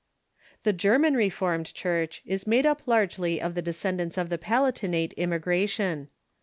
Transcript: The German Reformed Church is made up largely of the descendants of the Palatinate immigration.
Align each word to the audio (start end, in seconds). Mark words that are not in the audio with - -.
The 0.63 0.73
German 0.73 1.13
Reformed 1.15 1.75
Church 1.75 2.23
is 2.25 2.47
made 2.47 2.65
up 2.65 2.87
largely 2.87 3.39
of 3.39 3.53
the 3.53 3.61
descendants 3.61 4.17
of 4.17 4.29
the 4.29 4.39
Palatinate 4.39 5.13
immigration. 5.15 6.09